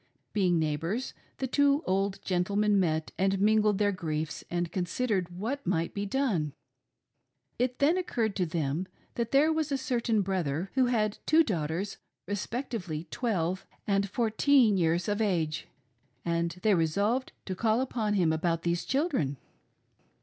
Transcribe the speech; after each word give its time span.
Being 0.33 0.57
neighbors, 0.57 1.13
the 1.37 1.45
two 1.45 1.83
old 1.85 2.23
gentlemen 2.23 2.79
met 2.79 3.11
and 3.19 3.39
mingled 3.39 3.77
their 3.77 3.91
griefs, 3.91 4.43
and 4.49 4.71
considered 4.71 5.29
what 5.37 5.63
might 5.67 5.93
be 5.93 6.07
done. 6.07 6.53
It 7.59 7.77
then 7.77 7.99
occurred 7.99 8.35
to 8.37 8.47
them 8.47 8.87
that 9.13 9.29
there 9.31 9.53
was 9.53 9.71
a 9.71 9.77
certain 9.77 10.23
brother 10.23 10.71
who 10.73 10.87
had 10.87 11.19
two 11.27 11.43
daughters, 11.43 11.99
respectively 12.27 13.07
twelve 13.11 13.67
zxidf 13.87 14.19
out 14.25 14.37
teen 14.39 14.75
years 14.75 15.07
of 15.07 15.21
age, 15.21 15.67
and 16.25 16.57
they 16.63 16.73
resolved 16.73 17.31
to 17.45 17.53
call 17.53 17.79
upon 17.79 18.15
him 18.15 18.33
about 18.33 18.63
these 18.63 18.85
children. 18.85 19.37